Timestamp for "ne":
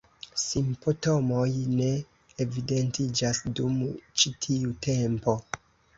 1.81-1.89